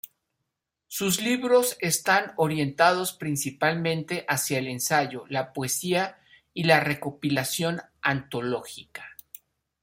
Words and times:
Sus 0.87 1.21
libros 1.21 1.77
están 1.79 2.31
orientados 2.35 3.13
principalmente 3.13 4.25
hacia 4.27 4.57
el 4.57 4.65
ensayo, 4.65 5.25
la 5.29 5.53
poesía 5.53 6.17
y 6.55 6.63
la 6.63 6.79
recopilación 6.79 7.81
antológica. 8.01 9.05